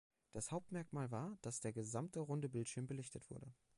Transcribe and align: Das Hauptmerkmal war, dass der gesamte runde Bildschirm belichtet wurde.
Das 0.31 0.51
Hauptmerkmal 0.51 1.11
war, 1.11 1.37
dass 1.41 1.59
der 1.59 1.73
gesamte 1.73 2.21
runde 2.21 2.49
Bildschirm 2.49 2.87
belichtet 2.87 3.29
wurde. 3.29 3.53